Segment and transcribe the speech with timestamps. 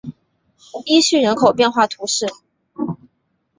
[0.85, 2.25] 伊叙人口变化图示